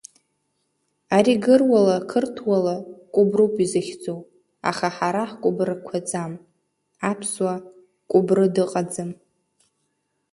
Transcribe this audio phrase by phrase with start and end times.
[1.17, 2.75] Ари гыруала, қырҭуала
[3.13, 4.19] кәыбруп изыхьӡу,
[4.69, 6.33] аха ҳара ҳкәыбырқәаӡам,
[7.09, 7.55] аԥсуа
[8.09, 9.11] кәыбры дыҟаӡам.